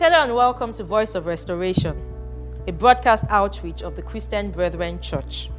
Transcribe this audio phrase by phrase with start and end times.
[0.00, 1.94] Hello and welcome to Voice of Restoration,
[2.66, 5.50] a broadcast outreach of the Christian Brethren Church,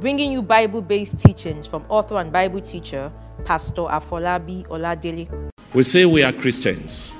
[0.00, 3.12] bringing you Bible based teachings from author and Bible teacher
[3.44, 5.28] Pastor Afolabi Oladele.
[5.74, 7.14] We say we are Christians.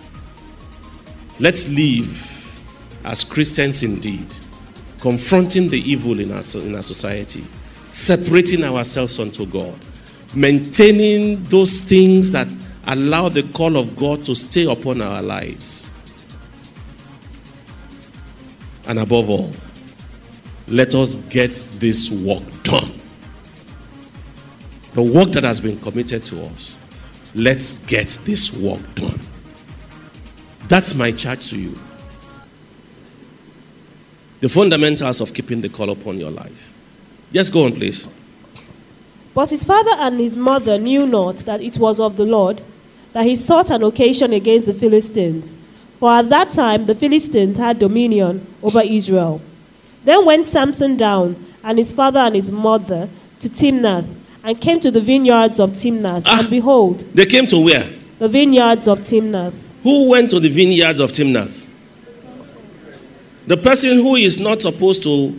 [1.39, 2.61] Let's live
[3.05, 4.27] as Christians indeed,
[5.01, 7.45] confronting the evil in our, in our society,
[7.91, 9.79] separating ourselves unto God,
[10.35, 12.49] maintaining those things that
[12.89, 15.87] allow the call of God to stay upon our lives.
[18.89, 19.53] And above all,
[20.67, 22.91] let us get this work done.
[24.95, 26.79] The work that has been committed to us,
[27.35, 29.21] let's get this work done.
[30.69, 31.79] That's my charge to you.
[34.41, 36.73] The fundamentals of keeping the call upon your life.
[37.33, 38.09] Just go on, please.
[39.35, 42.63] But his father and his mother knew not that it was of the Lord,
[43.13, 45.58] that he sought an occasion against the Philistines.
[45.99, 49.41] For at that time the Philistines had dominion over Israel.
[50.05, 53.09] Then went Samson down, and his father and his mother,
[53.41, 54.07] to Timnath,
[54.45, 56.23] and came to the vineyards of Timnath.
[56.25, 56.41] Ah.
[56.41, 57.85] And behold, They came to where?
[58.19, 59.55] the vineyards of Timnath.
[59.83, 61.67] Who went to the vineyards of Timnath?
[63.47, 65.35] The person who is not supposed to.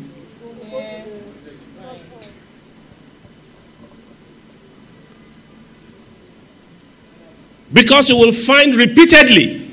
[7.72, 9.69] Because you will find repeatedly,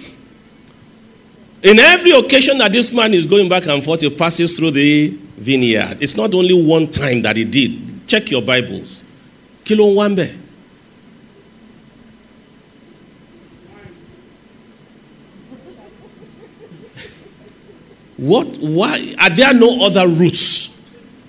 [1.66, 5.08] in every occasion that this man is going back and forth, he passes through the
[5.08, 5.98] vineyard.
[6.00, 8.06] It's not only one time that he did.
[8.06, 9.02] Check your Bibles.
[9.64, 10.32] Kilo Wambe.
[18.16, 18.46] What?
[18.58, 19.16] Why?
[19.18, 20.70] Are there no other routes?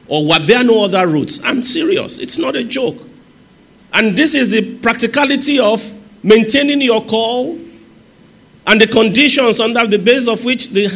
[0.07, 1.39] Or were there no other routes?
[1.43, 2.19] I'm serious.
[2.19, 2.97] It's not a joke.
[3.91, 5.81] And this is the practicality of
[6.23, 7.59] maintaining your call
[8.67, 10.87] and the conditions under the basis of which the,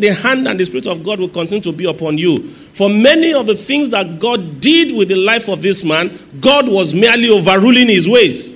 [0.00, 2.50] the hand and the Spirit of God will continue to be upon you.
[2.74, 6.68] For many of the things that God did with the life of this man, God
[6.68, 8.52] was merely overruling his ways.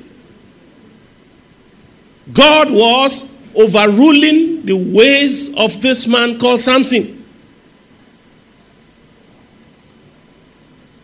[2.32, 7.14] God was overruling the ways of this man called Samson.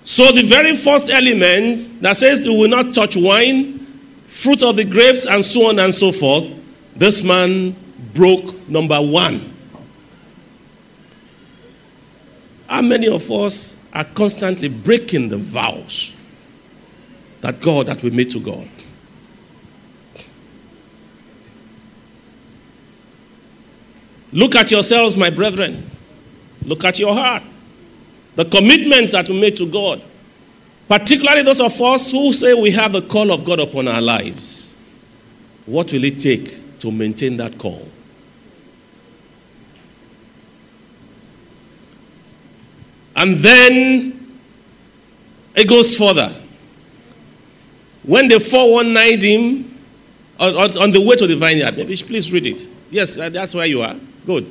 [0.03, 3.79] So, the very first element that says you will not touch wine,
[4.27, 6.53] fruit of the grapes, and so on and so forth,
[6.97, 7.75] this man
[8.15, 9.51] broke number one.
[12.69, 16.15] How many of us are constantly breaking the vows
[17.41, 18.69] that God that we made to God?
[24.33, 25.89] Look at yourselves, my brethren.
[26.65, 27.43] Look at your heart.
[28.35, 30.03] The commitments that we made to God,
[30.89, 34.75] particularly those of us who say we have the call of God upon our lives.
[35.67, 37.89] What will it take to maintain that call?
[43.17, 44.37] And then
[45.55, 46.31] it goes further.
[48.03, 49.23] When they 419
[49.65, 49.75] him
[50.39, 52.69] on, on- on the way to the vineyard, maybe please read it.
[52.91, 53.97] Yes, that's where you are.
[54.27, 54.47] Good.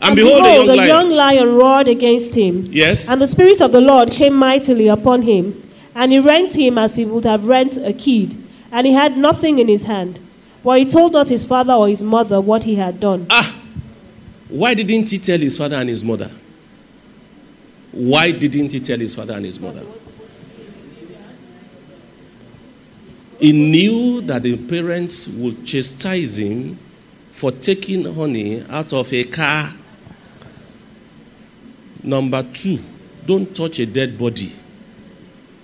[0.00, 0.88] And, behold, a young the lion.
[0.88, 2.66] young lion roared against him.
[2.70, 3.10] Yes.
[3.10, 5.60] And the Spirit of the Lord came mightily upon him,
[5.96, 8.36] and he rent him as he would have rent a kid,
[8.70, 10.20] and he had nothing in his hand.
[10.62, 13.26] For he told not his father or his mother what he had done.
[13.30, 13.56] Ah,
[14.48, 16.30] why didn't he tell his father and his mother?
[17.92, 19.82] Why didn't he tell his father and his mother?
[23.38, 26.76] He knew that the parents would chastise him
[27.32, 29.72] for taking honey out of a car.
[32.02, 32.78] Number two,
[33.26, 34.52] don't touch a dead body.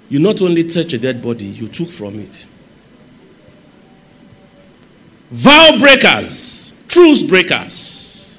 [0.09, 2.47] You not only touch a dead body, you took from it.
[5.31, 8.39] Vow breakers, truce breakers.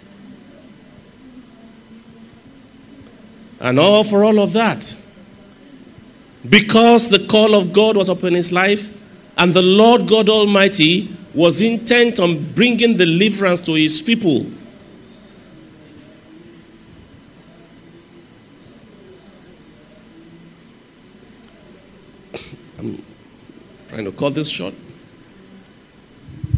[3.60, 4.96] And all for all of that.
[6.48, 8.94] Because the call of God was upon his life,
[9.38, 14.46] and the Lord God Almighty was intent on bringing deliverance to his people.
[22.80, 23.04] I'm
[23.90, 24.74] trying to cut this short.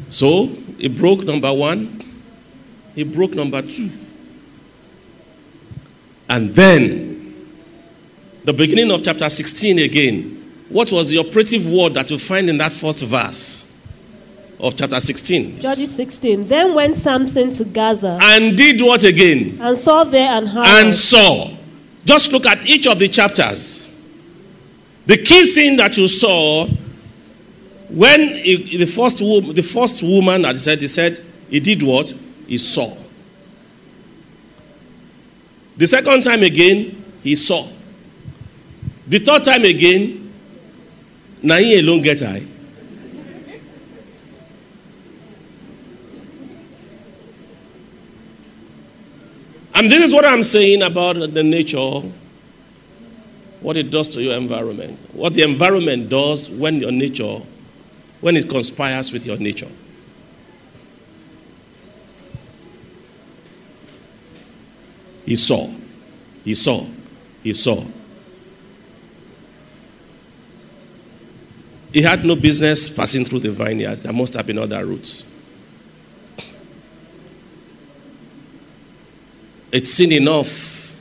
[0.10, 0.48] So
[0.78, 2.04] he broke number one,
[2.96, 3.90] he broke number two.
[6.28, 7.36] And then,
[8.44, 10.36] the beginning of chapter 16 again.
[10.70, 13.66] What was the operative word that you find in that first verse
[14.60, 15.60] of chapter 16?
[15.60, 16.48] Judges 16.
[16.48, 19.58] Then went Samson to Gaza, And did what again?
[19.62, 21.52] and saw there an And saw.
[22.06, 23.90] Just look at each of the chapters.
[25.08, 26.68] The key thing that you saw
[27.89, 32.13] when he- the first the first woman he said he said he did what
[32.47, 32.95] he saw.
[35.77, 37.65] The second time again, he saw.
[39.07, 40.30] The third time again,
[41.41, 42.44] na him alone get eye.
[49.74, 52.01] And this is what I'm saying about the nature,
[53.62, 55.00] what it does to your environment.
[55.13, 57.39] What the environment does when your nature,
[58.21, 59.69] when it conspires with your nature.
[65.25, 65.69] He saw,
[66.44, 66.86] he saw,
[67.44, 67.83] he saw.
[71.94, 74.01] He had no business passing through the vineyards.
[74.01, 75.24] There must have been other routes.
[79.72, 80.95] It's sin enough.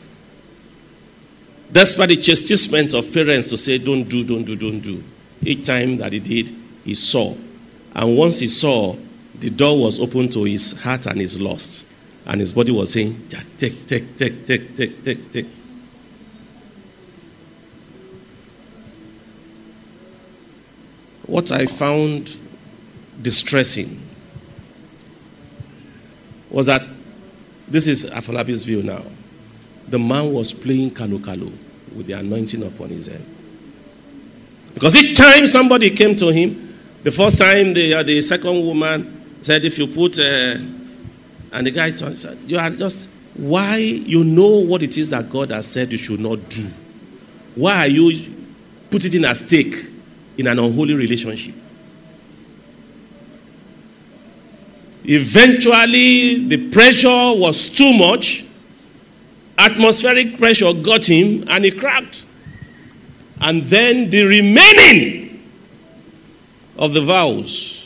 [1.71, 5.03] Despite the chastisement of parents to say, don't do, don't do, don't do.
[5.43, 6.55] Each time that he did,
[6.89, 7.35] he saw.
[7.95, 8.97] And once he saw,
[9.41, 11.85] the door was open to his heart and his lust.
[12.25, 15.47] And his body was saying, take, take, take, take, take, take, take.
[21.27, 22.39] What I found
[23.21, 24.01] distressing
[26.49, 26.83] was that
[27.69, 29.03] this is Afolabi's view now.
[29.89, 31.53] The man was playing kalu kalu
[31.95, 33.23] with the anointing upon his head.
[34.73, 36.68] Because each time somebody came to him,
[37.03, 40.57] the first time the, uh, the second woman said, If you put, uh,
[41.53, 45.51] and the guy said, You are just, why you know what it is that God
[45.51, 46.67] has said you should not do?
[47.55, 48.35] Why are you
[48.91, 49.77] put it in a stake
[50.37, 51.55] in an unholy relationship?
[55.05, 58.45] Eventually, the pressure was too much.
[59.57, 62.25] Atmospheric pressure got him and he cracked.
[63.41, 65.28] And then the remaining
[66.79, 67.79] of the vows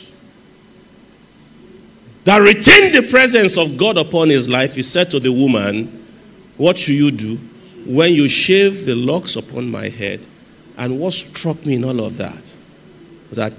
[2.25, 5.87] that retained the presence of God upon his life, he said to the woman,
[6.57, 7.35] What should you do
[7.85, 10.21] when you shave the locks upon my head?
[10.77, 12.55] And what struck me in all of that
[13.29, 13.53] was that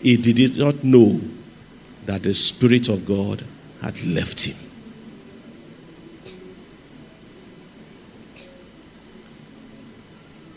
[0.00, 1.20] he did not know
[2.06, 3.44] that the Spirit of God
[3.82, 4.56] had left him.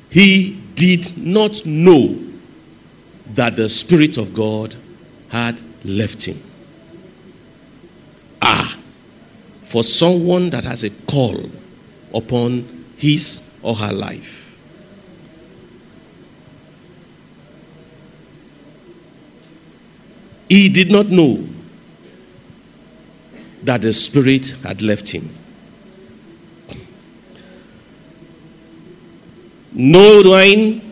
[0.10, 2.27] He did not know
[3.38, 4.76] that the Spirit of God
[5.30, 6.42] had left him.
[8.42, 8.76] Ah,
[9.64, 11.38] for someone that has a call
[12.16, 12.68] upon
[12.98, 14.44] his or her life.
[20.50, 21.48] He did not know
[23.62, 25.30] that the Spirit had left him.
[29.74, 30.87] No wine.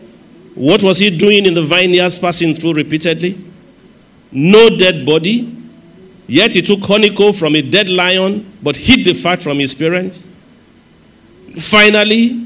[0.56, 3.38] What was he doing in the vineyards, passing through repeatedly?
[4.32, 5.52] No dead body.
[6.26, 10.26] Yet he took honeycomb from a dead lion, but hid the fat from his parents.
[11.58, 12.42] Finally,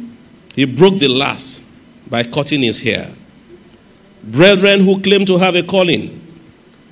[0.57, 1.63] he broke the last
[2.11, 3.09] by cutting his hair.
[4.25, 6.21] Brethren who claim to have a calling,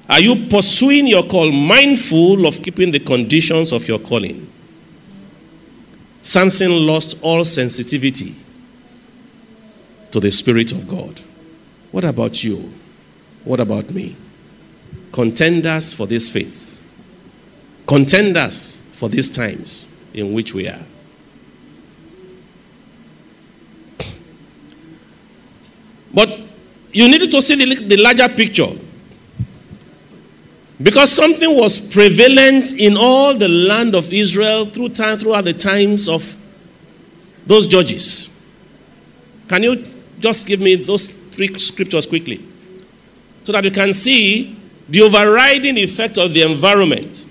[0.09, 4.49] are you pursuing your call mindful of keeping the conditions of your calling?
[6.23, 8.37] Samson lost all sensitivity
[10.13, 11.21] to the Spirit of God.
[11.91, 12.73] What about you?
[13.45, 14.17] What about me?
[15.13, 16.83] Contenders for this faith.
[17.87, 20.83] Contenders for these times in which we are.
[26.13, 26.41] But
[26.93, 28.69] you needed to see the, the larger picture.
[30.83, 36.09] Because something was prevalent in all the land of Israel through time, throughout the times
[36.09, 36.37] of
[37.47, 38.31] those judges.
[39.49, 39.85] Can you
[40.21, 42.45] just give me those three scriptures quickly?
[43.45, 44.57] So that you can see
[44.89, 47.27] the overriding effect of the environment.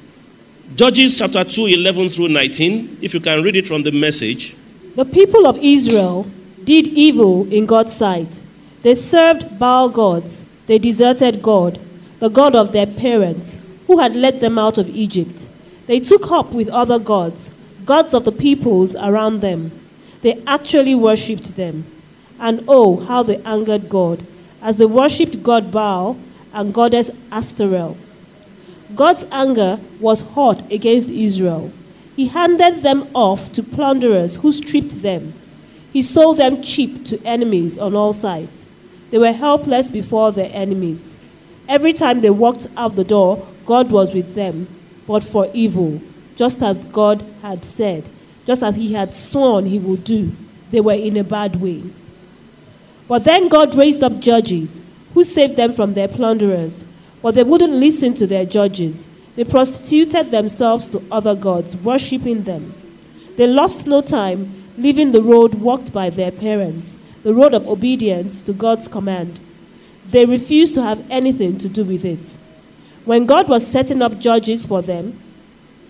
[0.76, 4.56] Judges chapter 2, 11 through 19, if you can read it from the message.
[4.96, 6.28] The people of Israel
[6.64, 8.40] did evil in God's sight.
[8.84, 11.80] They served Baal gods, they deserted God
[12.20, 15.48] the God of their parents, who had led them out of Egypt.
[15.86, 17.52] They took up with other gods,
[17.86, 19.72] gods of the peoples around them.
[20.22, 21.86] They actually worshipped them.
[22.40, 24.26] And oh, how they angered God,
[24.62, 26.18] as they worshipped God Baal
[26.54, 27.98] and goddess Ashtoreth.
[28.96, 31.72] God's anger was hot against Israel.
[32.16, 35.34] He handed them off to plunderers who stripped them.
[35.94, 38.66] He sold them cheap to enemies on all sides.
[39.12, 41.16] They were helpless before their enemies.
[41.68, 44.68] Every time they walked out the door, God was with them,
[45.06, 46.02] but for evil,
[46.36, 48.04] just as God had said,
[48.46, 50.32] just as He had sworn He would do.
[50.72, 51.84] They were in a bad way.
[53.08, 54.82] But then God raised up judges
[55.14, 56.84] who saved them from their plunderers.
[57.22, 59.08] But they wouldn't listen to their judges.
[59.36, 62.74] They prostituted themselves to other gods, worshipping them.
[63.36, 68.42] They lost no time leaving the road walked by their parents, the road of obedience
[68.44, 69.40] to God's command.
[70.10, 72.38] They refused to have anything to do with it.
[73.06, 75.20] When God was setting up judges for them,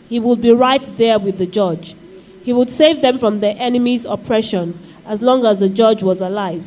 [0.10, 1.96] He would be right there with the judge.
[2.44, 6.66] He would save them from their enemy's oppression as long as the judge was alive.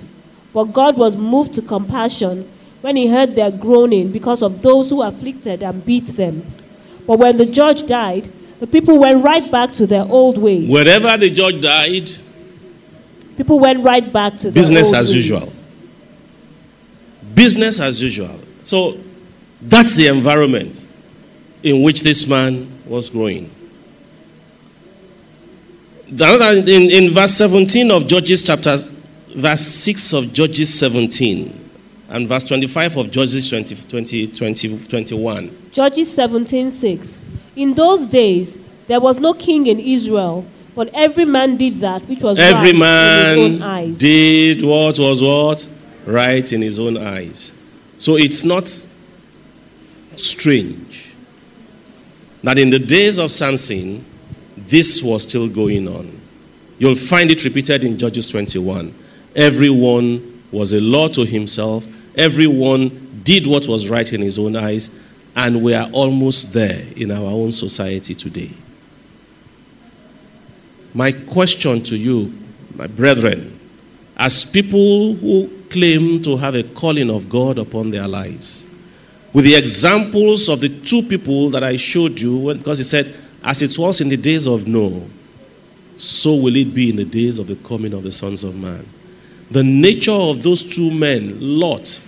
[0.52, 2.48] But God was moved to compassion
[2.80, 6.42] when He heard their groaning because of those who afflicted and beat them.
[7.06, 8.28] But when the judge died,
[8.58, 10.68] the people went right back to their old ways.
[10.70, 12.10] Wherever the judge died,
[13.36, 15.14] People went right back to their Business as ways.
[15.16, 15.48] usual.
[17.34, 18.38] business as usual.
[18.64, 18.98] So
[19.62, 20.86] that's the environment
[21.62, 23.50] in which this man was growing.
[26.10, 28.76] In, in verse 17 of Judges chapter,
[29.34, 31.70] verse 6 of Judges 17,
[32.10, 35.56] and verse 25 of Judges 20, 20, 20 21.
[35.72, 37.20] Judges 17:6.
[37.56, 38.58] In those days
[38.88, 40.44] there was no king in Israel,
[40.74, 43.98] but every man did that which was right Every in his own eyes.
[43.98, 45.68] did what was what?
[46.06, 47.52] Right in his own eyes.
[47.98, 48.68] So it's not
[50.16, 51.14] strange
[52.42, 54.04] that in the days of Samson,
[54.56, 56.10] this was still going on.
[56.78, 58.94] You'll find it repeated in Judges 21.
[59.36, 64.90] Everyone was a law to himself, everyone did what was right in his own eyes,
[65.36, 68.50] and we are almost there in our own society today.
[70.92, 72.34] My question to you,
[72.74, 73.58] my brethren,
[74.16, 78.66] as people who claim to have a calling of God upon their lives,
[79.32, 83.62] with the examples of the two people that I showed you, because he said, As
[83.62, 85.06] it was in the days of Noah,
[85.96, 88.84] so will it be in the days of the coming of the sons of man.
[89.50, 92.00] The nature of those two men, Lot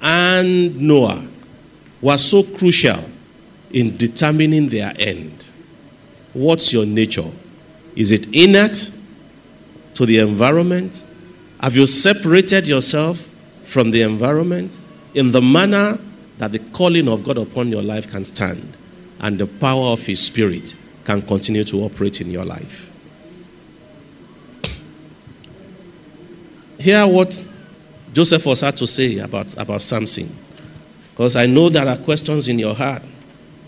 [0.00, 1.26] and Noah,
[2.00, 3.04] was so crucial
[3.72, 5.44] in determining their end.
[6.32, 7.30] What's your nature?
[7.96, 8.92] Is it innate
[9.94, 11.04] to the environment?
[11.60, 13.18] Have you separated yourself
[13.64, 14.78] from the environment
[15.14, 15.98] in the manner
[16.38, 18.76] that the calling of God upon your life can stand
[19.18, 20.74] and the power of His Spirit
[21.04, 22.89] can continue to operate in your life?
[26.80, 27.44] Hear what
[28.14, 30.34] Josephus had to say about, about Samson.
[31.12, 33.02] Because I know there are questions in your heart.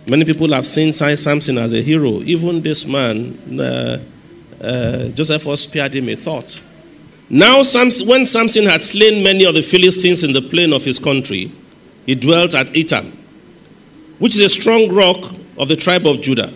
[0.06, 2.22] Many people have seen Samson as a hero.
[2.22, 3.98] Even this man, uh,
[4.62, 6.60] uh, Josephus spared him a thought.
[7.28, 10.98] Now, Samson, when Samson had slain many of the Philistines in the plain of his
[10.98, 11.52] country,
[12.06, 13.12] he dwelt at Etam,
[14.18, 16.52] which is a strong rock of the tribe of Judah.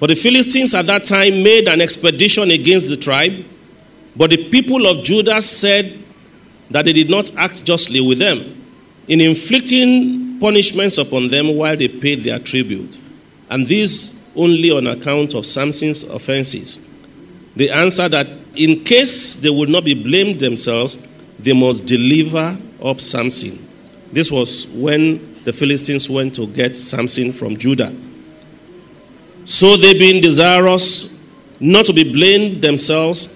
[0.00, 3.44] For the Philistines at that time made an expedition against the tribe,
[4.16, 5.98] but the people of Judah said
[6.70, 8.62] that they did not act justly with them
[9.08, 12.98] in inflicting punishments upon them while they paid their tribute,
[13.50, 16.78] and this only on account of Samson's offenses.
[17.54, 20.98] They answered that in case they would not be blamed themselves,
[21.38, 23.58] they must deliver up Samson.
[24.12, 27.94] This was when the Philistines went to get Samson from Judah.
[29.44, 31.12] So they, being desirous
[31.58, 33.28] not to be blamed themselves,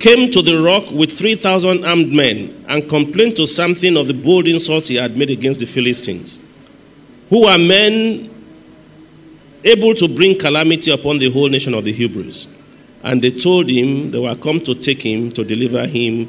[0.00, 4.48] came to the rock with 3,000 armed men and complained to Samson of the bold
[4.48, 6.40] insults he had made against the Philistines,
[7.28, 8.28] who were men
[9.62, 12.48] able to bring calamity upon the whole nation of the Hebrews.
[13.02, 16.28] And they told him they were come to take him to deliver him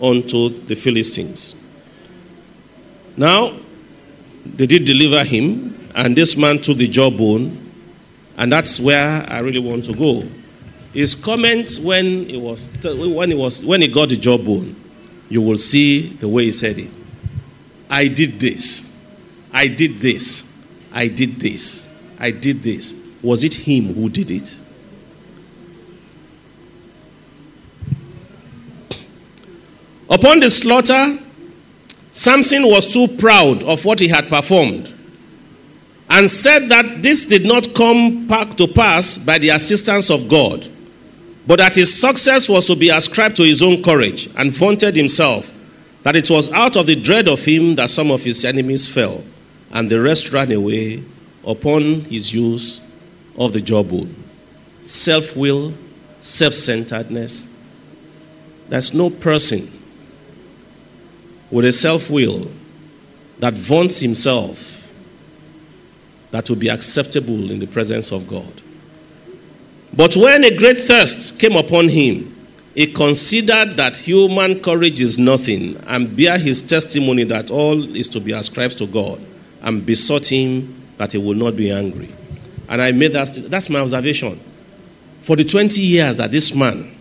[0.00, 1.56] unto the Philistines.
[3.16, 3.56] Now,
[4.46, 7.58] they did deliver him, and this man took the jawbone,
[8.38, 10.24] and that's where I really want to go.
[10.92, 14.74] His comments when he was when he was when he got the job jawbone,
[15.28, 16.90] you will see the way he said it.
[17.88, 18.90] I did this,
[19.52, 20.44] I did this,
[20.92, 21.86] I did this,
[22.18, 22.94] I did this.
[23.22, 24.58] Was it him who did it?
[30.08, 31.18] Upon the slaughter,
[32.12, 34.92] Samson was too proud of what he had performed
[36.10, 40.68] and said that this did not come back to pass by the assistance of God,
[41.46, 45.52] but that his success was to be ascribed to his own courage and vaunted himself
[46.02, 49.22] that it was out of the dread of him that some of his enemies fell
[49.72, 51.02] and the rest ran away
[51.46, 52.80] upon his use
[53.38, 54.14] of the jawbone.
[54.84, 55.72] Self will,
[56.20, 57.46] self centeredness.
[58.68, 59.70] There's no person
[61.50, 62.50] with a self will
[63.38, 64.88] that vaunts himself
[66.30, 68.62] that will be acceptable in the presence of God.
[69.92, 72.36] But when a great thirst came upon him,
[72.74, 78.20] he considered that human courage is nothing and bear his testimony that all is to
[78.20, 79.20] be ascribed to God
[79.62, 82.12] and besought him that he would not be angry.
[82.68, 84.38] And I made that, that's my observation.
[85.22, 86.94] For the 20 years that this man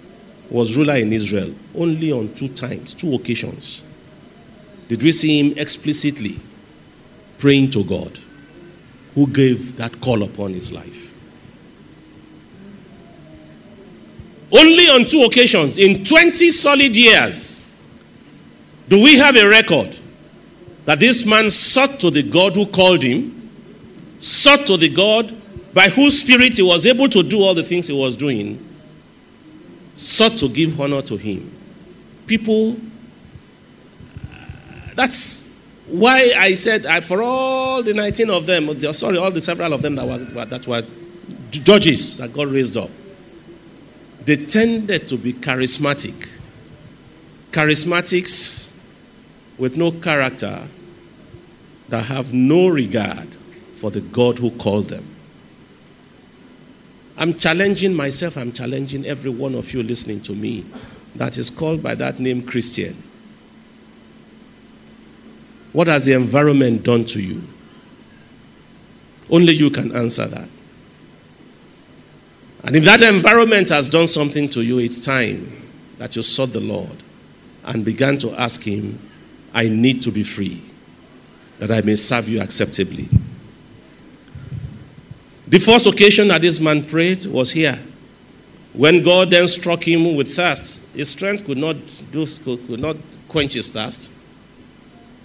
[0.50, 3.84] was ruler in Israel only on two times, two occasions.
[4.88, 6.39] Did we see him explicitly
[7.38, 8.17] praying to God
[9.13, 11.09] who gave that call upon his life?
[14.51, 17.62] Only on two occasions in 20 solid years
[18.88, 19.98] do we have a record
[20.86, 23.50] that this man sought to the God who called him,
[24.20, 25.36] sought to the God
[25.74, 28.58] by whose spirit he was able to do all the things he was doing,
[29.96, 31.51] sought to give honor to him.
[32.25, 32.77] People,
[34.96, 35.48] that's
[35.88, 39.84] why I said I, for all the 19 of them, sorry, all the several of
[39.84, 40.84] them that were, that were
[41.51, 42.89] judges that God raised up,
[44.29, 46.29] they tended to be charismatic.
[47.51, 48.69] Charismatics
[49.57, 50.67] with no character
[51.88, 53.27] that have no regard
[53.77, 55.03] for the God who called them.
[57.17, 60.63] I'm challenging myself, I'm challenging every one of you listening to me
[61.15, 63.01] that is called by that name Christian.
[65.74, 67.41] What has the environment done to you?
[69.31, 70.48] Only you can answer that.
[72.63, 75.51] And if that environment has done something to you, it's time
[75.98, 76.98] that you sought the Lord
[77.66, 79.00] and began to ask Him,
[79.54, 80.62] I need to be free,
[81.60, 83.10] that I may serve you acceptably.
[85.48, 87.80] The first occasion that this man prayed was here.
[88.74, 91.75] When God then struck him with thirst, his strength could not,
[92.12, 92.98] do, could not
[93.28, 94.12] quench his thirst.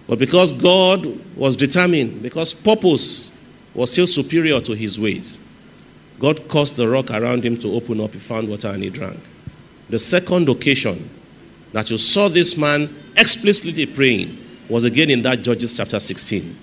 [0.07, 3.33] But because God was determined, because purpose
[3.75, 5.39] was still superior to his ways,
[6.25, 8.13] God caused the rock around him to open up.
[8.13, 9.21] He found water and he drank.
[9.91, 11.11] The second occasion
[11.73, 14.39] that you saw this man explicitly praying
[14.71, 16.57] was again in that Judges chapter 16,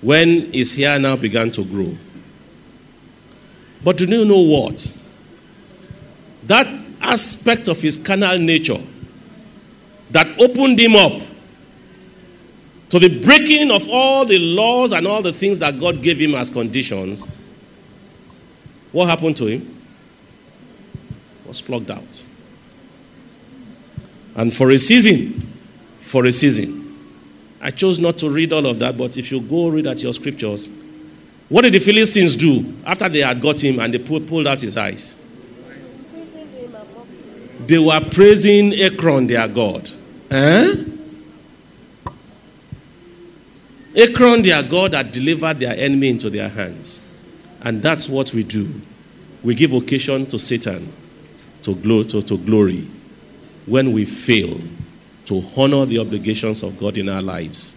[0.00, 1.94] when his hair now began to grow.
[3.84, 4.96] But do you know what?
[6.44, 6.66] That
[7.02, 8.80] aspect of his carnal nature
[10.12, 11.20] that opened him up
[12.88, 16.34] to the breaking of all the laws and all the things that God gave him
[16.34, 17.28] as conditions,
[18.94, 19.76] what happened to him?
[21.46, 22.24] Was plucked out.
[24.36, 25.40] And for a season,
[26.00, 26.80] for a season.
[27.60, 30.12] I chose not to read all of that, but if you go read at your
[30.12, 30.68] scriptures,
[31.48, 34.76] what did the Philistines do after they had got him and they pulled out his
[34.76, 35.16] eyes?
[37.66, 39.90] They were praising Ekron, their God.
[40.30, 40.84] Eh?
[43.96, 47.00] Ekron, their God, had delivered their enemy into their hands.
[47.64, 48.72] And that's what we do.
[49.42, 50.92] We give occasion to Satan
[51.62, 52.86] to, glo- to, to glory
[53.66, 54.60] when we fail
[55.24, 57.74] to honor the obligations of God in our lives.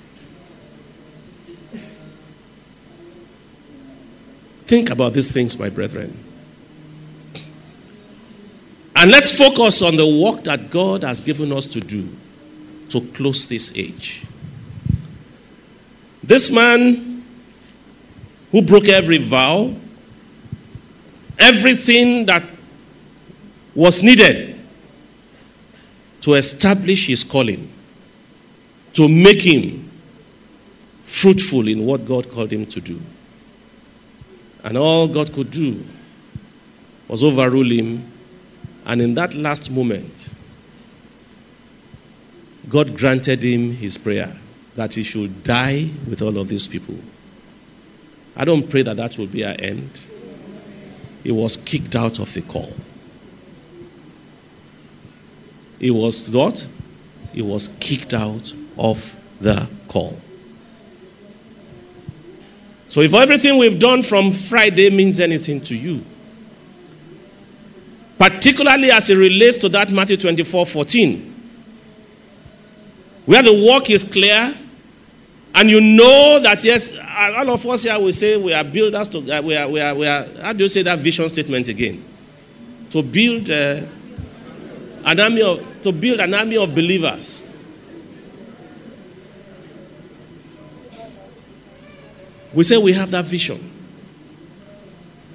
[4.66, 6.18] Think about these things, my brethren.
[8.98, 12.10] And let's focus on the work that God has given us to do
[12.90, 14.26] to close this age.
[16.22, 17.07] This man
[18.52, 19.74] who broke every vow,
[21.38, 22.44] everything that
[23.76, 24.60] was needed
[26.22, 27.72] to establish his calling,
[28.94, 29.90] to make him
[31.06, 33.00] fruitful in what God called him to do.
[34.64, 35.84] And all God could do
[37.08, 38.12] was overrule him.
[38.86, 40.30] And in that last moment,
[42.70, 44.36] God granted him his prayer
[44.76, 46.96] that he should die with all of these people.
[48.38, 49.90] I don't pray that that will be our end.
[51.24, 52.72] He was kicked out of the call.
[55.80, 56.66] He was what?
[57.34, 60.20] He was kicked out of the call.
[62.88, 66.04] So if everything we've done from Friday means anything to you,
[68.20, 71.34] particularly as it relates to that Matthew 24 14,
[73.26, 74.56] where the work is clear,
[75.56, 79.20] and you know that, yes, all of us here will say we are builders, to,
[79.20, 82.04] we, are, we, are, we are, how do you say that vision statement again?
[82.92, 83.82] To build uh,
[85.06, 87.42] an army of, to build an army of believers
[92.58, 93.72] We say we have that vision.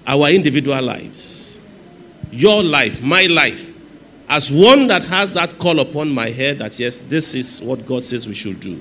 [0.04, 1.56] Our individual lives,
[2.32, 3.72] your life, my life,
[4.28, 8.04] as one that has that call upon my head that yes, this is what God
[8.04, 8.80] says we should do.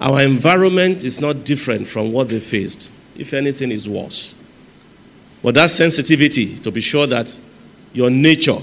[0.00, 2.90] Our environment is not different from what they faced.
[3.16, 4.34] If anything, is worse.
[5.42, 7.38] But that sensitivity to be sure that
[7.92, 8.58] your nature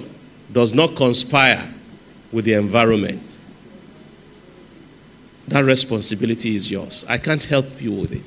[0.52, 1.70] does not conspire
[2.32, 3.38] with the environment
[5.52, 7.04] that responsibility is yours.
[7.10, 8.22] I can't help you with it.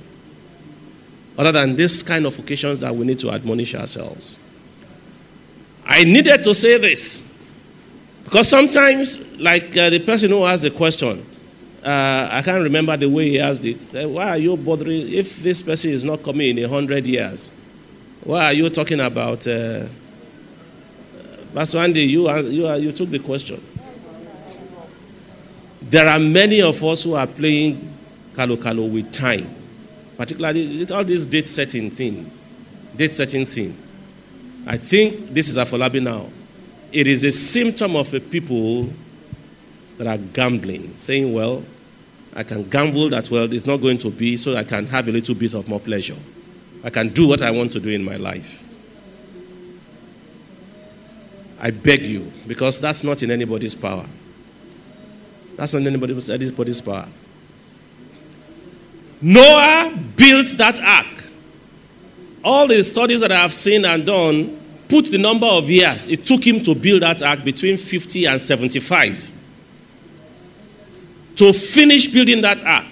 [1.38, 4.38] Other than this kind of occasions that we need to admonish ourselves.
[5.86, 7.22] I needed to say this
[8.24, 11.24] Because sometimes, like uh, the person who asked the question,
[11.84, 13.78] uh, I can't remember the way he asked it.
[13.78, 17.52] Said, why are you bothering if this person is not coming in a hundred years?
[18.22, 19.46] Why are you talking about?
[19.46, 19.84] Uh,
[21.52, 23.62] Pastor Andy, you, you, you took the question.
[25.82, 27.92] There are many of us who are playing
[28.34, 29.46] Kalo Kalo with time,
[30.16, 32.30] particularly with all this date setting thing.
[32.96, 33.76] Date setting thing.
[34.66, 36.26] I think this is a Afolabi now.
[36.90, 38.88] It is a symptom of a people
[39.98, 41.62] that are gambling, saying, Well,
[42.34, 45.12] I can gamble that, well, it's not going to be, so I can have a
[45.12, 46.16] little bit of more pleasure.
[46.82, 48.60] I can do what I want to do in my life.
[51.60, 54.04] I beg you, because that's not in anybody's power.
[55.56, 57.06] That's not in anybody's, anybody's power.
[59.22, 61.06] Noah built that ark.
[62.42, 66.26] All the studies that I have seen and done put the number of years it
[66.26, 69.30] took him to build that ark between 50 and 75
[71.36, 72.86] to finish building that ark.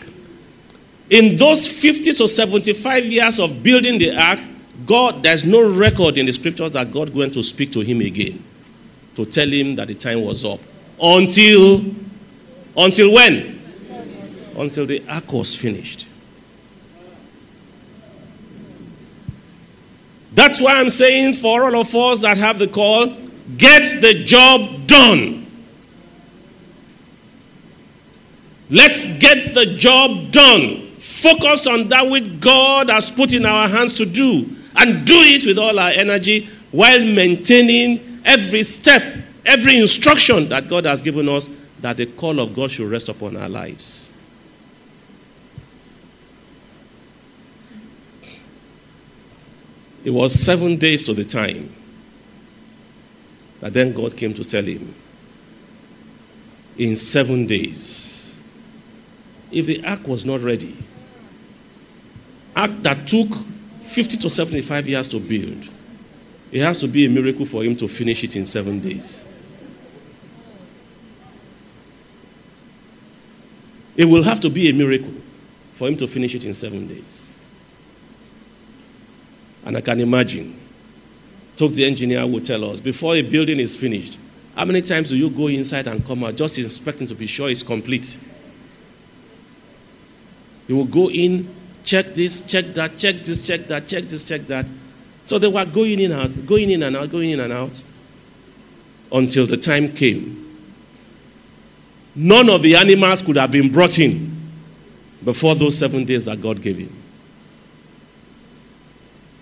[1.11, 4.41] In those 50 to 75 years of building the ark,
[4.87, 8.43] God, there's no record in the scriptures that God went to speak to him again
[9.17, 10.61] to tell him that the time was up.
[11.01, 11.85] Until,
[12.77, 13.61] until when?
[14.57, 16.07] Until the ark was finished.
[20.35, 23.15] That's why I'm saying for all of us that have the call,
[23.59, 25.42] get the job done.
[28.73, 30.87] Let's get the job done.
[30.97, 35.45] Focus on that which God has put in our hands to do and do it
[35.45, 39.03] with all our energy while maintaining every step,
[39.45, 41.51] every instruction that God has given us
[41.83, 44.11] that the call of God should rest upon our lives.
[50.03, 51.71] It was seven days to the time
[53.61, 54.95] that then God came to tell him,
[56.79, 58.12] in seven days,
[59.53, 60.77] if the ark was not ready,
[62.57, 63.29] ark that took
[63.83, 65.69] 50 to 75 years to build,
[66.51, 69.25] it has to be a miracle for him to finish it in seven days.
[73.97, 75.13] It will have to be a miracle
[75.75, 77.31] for him to finish it in seven days.
[79.65, 80.59] And I can imagine,
[81.57, 84.19] talk the engineer will tell us, before a building is finished,
[84.57, 87.49] how many times do you go inside and come out just inspecting to be sure
[87.49, 88.19] it's complete?
[90.73, 91.55] You will go in,
[91.85, 94.65] check this, check that, check this, check that, check this, check that.
[95.27, 97.83] So they were going in and out, going in and out, going in and out
[99.13, 100.39] until the time came.
[102.17, 104.35] None of the animals could have been brought in
[105.23, 106.97] before those seven days that God gave him.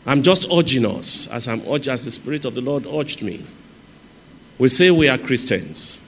[0.06, 3.44] I'm just urging us, as I'm urged, as the Spirit of the Lord urged me.
[4.58, 6.00] We say we are Christians.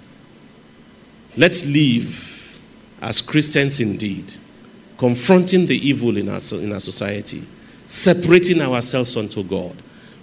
[1.36, 2.58] Let's live
[3.00, 4.38] as Christians indeed
[5.02, 7.42] confronting the evil in our, in our society,
[7.88, 9.74] separating ourselves unto God,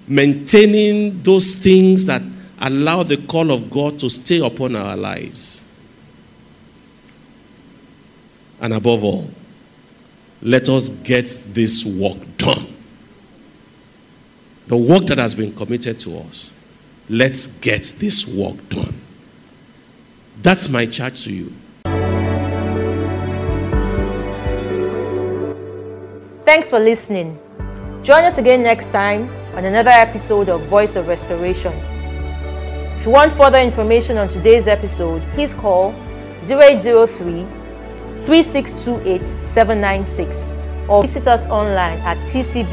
[0.07, 2.21] maintaining those things that
[2.61, 5.61] allow the call of God to stay upon our lives.
[8.61, 9.29] And above all,
[10.41, 12.73] let us get this work done.
[14.67, 16.53] The work that has been committed to us,
[17.09, 18.97] let's get this work done.
[20.41, 21.51] That's my charge to you.
[26.49, 27.37] Thanks for listening.
[28.01, 31.73] Join us again next time on another episode of Voice of Restoration.
[32.97, 35.91] If you want further information on today's episode, please call
[36.41, 37.45] 0803
[38.25, 40.57] 3628 796
[40.87, 42.69] or visit us online at tcbc.org.ng.